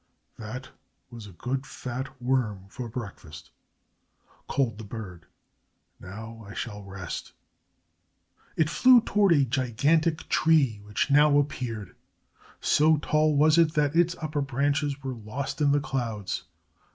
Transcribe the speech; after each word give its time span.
"That 0.39 0.69
was 1.11 1.27
a 1.27 1.31
good 1.33 1.67
fat 1.67 2.19
worm 2.19 2.65
for 2.69 2.89
breakfast," 2.89 3.51
called 4.47 4.79
the 4.79 4.83
bird. 4.83 5.27
"Now 5.99 6.43
I 6.49 6.55
shall 6.55 6.81
rest." 6.83 7.33
It 8.57 8.67
flew 8.67 9.01
toward 9.01 9.31
a 9.31 9.45
gigantic 9.45 10.27
tree 10.27 10.81
which 10.83 11.11
now 11.11 11.37
appeared. 11.37 11.95
So 12.59 12.97
tall 12.97 13.35
was 13.37 13.59
it 13.59 13.75
that 13.75 13.95
its 13.95 14.15
upper 14.19 14.41
branches 14.41 15.03
were 15.03 15.13
lost 15.13 15.61
in 15.61 15.71
the 15.71 15.79
clouds. 15.79 16.45